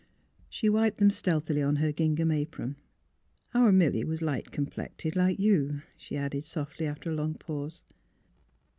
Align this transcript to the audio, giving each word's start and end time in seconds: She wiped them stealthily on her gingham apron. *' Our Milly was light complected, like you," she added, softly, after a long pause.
She 0.49 0.67
wiped 0.67 0.97
them 0.97 1.11
stealthily 1.11 1.61
on 1.61 1.75
her 1.75 1.91
gingham 1.91 2.31
apron. 2.31 2.75
*' 3.15 3.53
Our 3.53 3.71
Milly 3.71 4.03
was 4.03 4.19
light 4.23 4.49
complected, 4.49 5.15
like 5.15 5.37
you," 5.37 5.83
she 5.95 6.17
added, 6.17 6.43
softly, 6.43 6.87
after 6.87 7.11
a 7.11 7.15
long 7.15 7.35
pause. 7.35 7.83